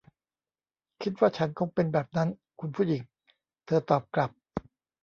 [1.01, 3.03] คิดว่าฉันคงเป็นแบบนั้น คุณผู้หญิง
[3.65, 4.31] เธอตอบกลับ